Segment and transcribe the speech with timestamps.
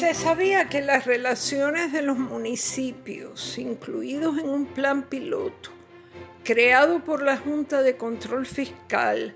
[0.00, 5.68] Se sabía que las relaciones de los municipios, incluidos en un plan piloto,
[6.42, 9.34] creado por la Junta de Control Fiscal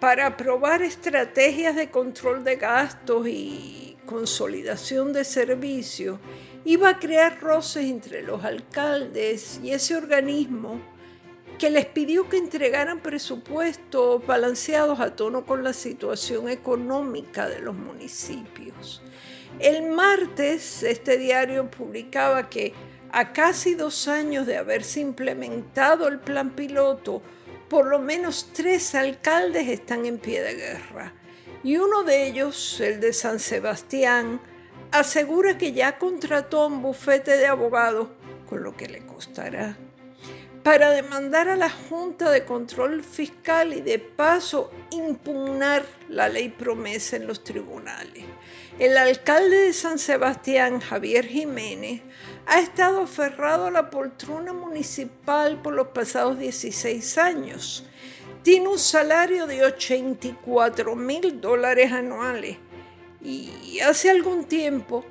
[0.00, 6.18] para aprobar estrategias de control de gastos y consolidación de servicios,
[6.64, 10.80] iba a crear roces entre los alcaldes y ese organismo
[11.58, 17.74] que les pidió que entregaran presupuestos balanceados a tono con la situación económica de los
[17.74, 19.02] municipios.
[19.60, 22.74] El martes este diario publicaba que
[23.10, 27.22] a casi dos años de haberse implementado el plan piloto,
[27.68, 31.12] por lo menos tres alcaldes están en pie de guerra.
[31.64, 34.40] Y uno de ellos, el de San Sebastián,
[34.92, 38.08] asegura que ya contrató un bufete de abogados,
[38.48, 39.76] con lo que le costará
[40.62, 47.16] para demandar a la Junta de Control Fiscal y de paso impugnar la ley promesa
[47.16, 48.24] en los tribunales.
[48.78, 52.02] El alcalde de San Sebastián, Javier Jiménez,
[52.46, 57.84] ha estado aferrado a la poltrona municipal por los pasados 16 años.
[58.42, 62.56] Tiene un salario de 84 mil dólares anuales
[63.20, 65.04] y hace algún tiempo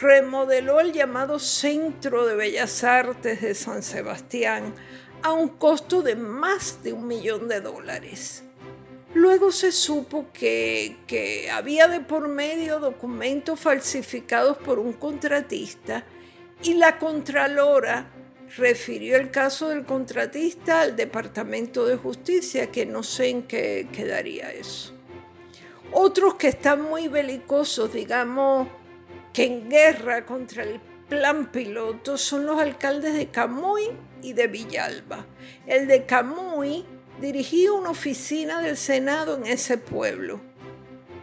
[0.00, 4.74] remodeló el llamado Centro de Bellas Artes de San Sebastián
[5.22, 8.44] a un costo de más de un millón de dólares.
[9.14, 16.04] Luego se supo que, había de por medio documentos falsificados por un contratista
[16.62, 18.10] y la Contralora
[18.58, 24.52] refirió el caso del contratista al Departamento de Justicia, que no sé en qué quedaría
[24.52, 24.92] eso.
[25.92, 28.68] Otros que están muy belicosos, digamos,
[29.36, 33.82] que en guerra contra el plan piloto son los alcaldes de Camuy
[34.22, 35.26] y de Villalba.
[35.66, 36.86] El de Camuy
[37.20, 40.40] dirigía una oficina del Senado en ese pueblo.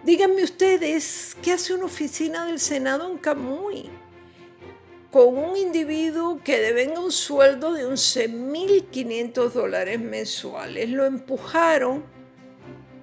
[0.03, 3.89] Díganme ustedes, ¿qué hace una oficina del Senado en Camuy?
[5.09, 10.87] Con un individuo que devenga un sueldo de 11.500 dólares mensuales.
[10.91, 12.03] Lo empujaron,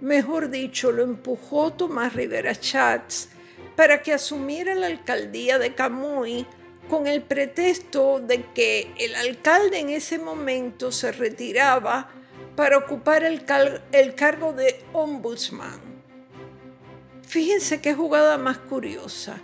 [0.01, 3.31] mejor dicho, lo empujó Tomás Rivera Chats
[3.81, 6.45] para que asumiera la alcaldía de Camuy
[6.91, 12.11] con el pretexto de que el alcalde en ese momento se retiraba
[12.57, 15.81] para ocupar el, cargo de ombudsman.
[17.27, 19.41] Fíjense qué jugada más curiosa.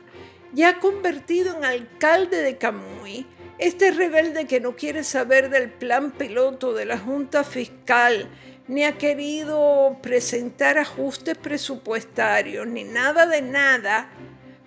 [0.53, 3.26] Ya convertido en alcalde de Camuy,
[3.56, 8.28] este rebelde que no quiere saber del plan piloto de la Junta Fiscal,
[8.68, 14.10] ni ha querido presentar ajustes presupuestarios, ni nada de nada,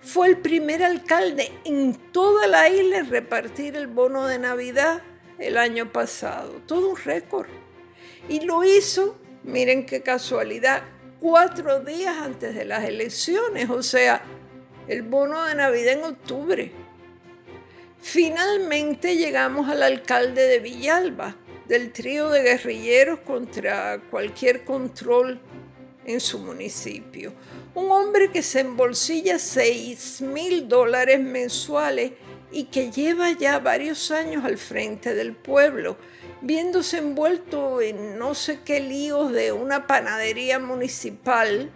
[0.02, 5.02] fue el primer alcalde en toda la isla en repartir el bono de Navidad
[5.38, 6.62] el año pasado.
[6.66, 7.48] Todo un récord.
[8.28, 10.82] Y lo hizo, miren qué casualidad,
[11.20, 14.22] cuatro días antes de las elecciones, o sea,
[14.88, 16.72] el bono de Navidad en octubre.
[18.00, 21.36] Finalmente llegamos al alcalde de Villalba,
[21.68, 25.40] del trío de guerrilleros contra cualquier control
[26.04, 27.32] en su municipio.
[27.72, 32.12] Un hombre que se embolsilla 6 mil dólares mensuales
[32.50, 35.96] y que lleva ya varios años al frente del pueblo,
[36.40, 41.70] viéndose envuelto en no sé qué líos de una panadería municipal,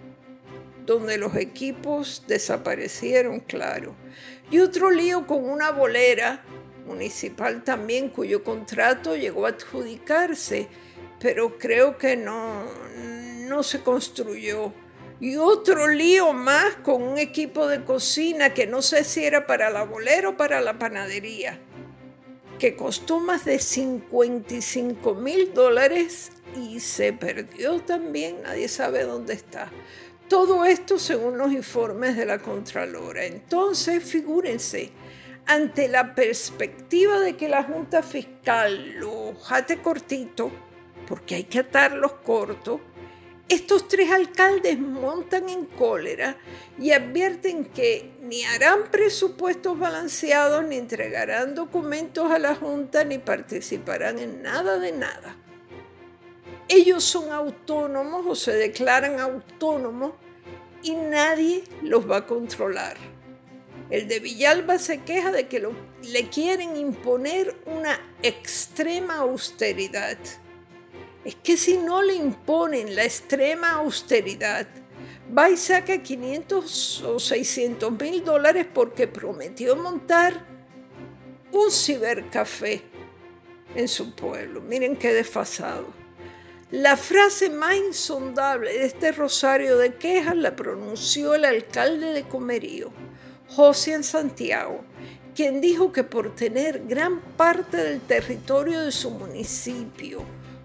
[0.85, 3.95] donde los equipos desaparecieron, claro,
[4.51, 6.45] y otro lío con una bolera
[6.87, 10.69] municipal también, cuyo contrato llegó a adjudicarse,
[11.21, 12.65] pero creo que no,
[13.49, 14.73] no se construyó.
[15.21, 19.71] Y otro lío más con un equipo de cocina que no sé si era para
[19.71, 21.61] la bolera o para la panadería,
[22.59, 29.71] que costó más de 55 mil dólares y se perdió también, nadie sabe dónde está.
[30.29, 33.25] Todo esto según los informes de la Contralora.
[33.25, 34.91] Entonces, figúrense,
[35.47, 40.51] ante la perspectiva de que la Junta Fiscal lo jate cortito,
[41.07, 42.81] porque hay que atarlos cortos,
[43.49, 46.37] estos tres alcaldes montan en cólera
[46.79, 54.19] y advierten que ni harán presupuestos balanceados, ni entregarán documentos a la Junta, ni participarán
[54.19, 55.37] en nada de nada.
[56.69, 60.13] Ellos son autónomos o se declaran autónomos
[60.83, 62.97] y nadie los va a controlar.
[63.91, 65.69] El de Villalba se queja de que
[66.03, 70.17] le quieren imponer una extrema austeridad
[71.25, 74.67] es que si no le imponen la extrema austeridad,
[75.37, 80.45] va y saca 500 o 600 mil dólares porque prometió montar
[81.51, 82.83] un cibercafé
[83.75, 84.61] en su pueblo.
[84.61, 85.87] Miren qué desfasado.
[86.71, 92.91] La frase más insondable de este rosario de quejas la pronunció el alcalde de Comerío,
[93.49, 94.85] José Santiago,
[95.35, 100.25] quien dijo que por tener gran parte del territorio de su municipio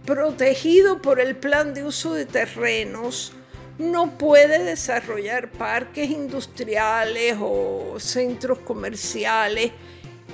[0.10, 3.32] protegido por el plan de uso de terrenos,
[3.78, 9.72] no puede desarrollar parques industriales o centros comerciales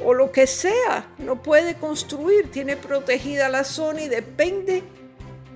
[0.01, 4.81] o lo que sea, no puede construir, tiene protegida la zona y depende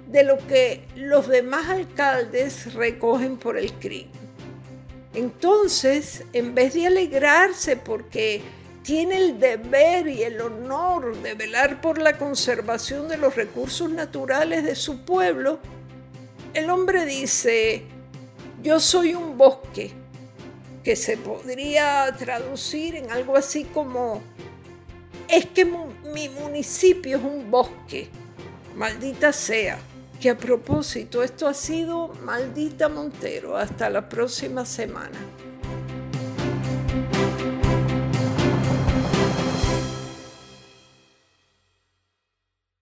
[0.08, 4.12] de lo que los demás alcaldes recogen por el crimen.
[5.14, 8.42] Entonces, en vez de alegrarse porque
[8.90, 14.64] tiene el deber y el honor de velar por la conservación de los recursos naturales
[14.64, 15.60] de su pueblo,
[16.56, 17.84] el hombre dice,
[18.64, 19.92] yo soy un bosque,
[20.84, 24.24] que se podría traducir en algo así como,
[25.28, 28.10] es que mi municipio es un bosque,
[28.76, 29.78] maldita sea.
[30.20, 33.56] Que a propósito, esto ha sido Maldita Montero.
[33.56, 35.18] Hasta la próxima semana.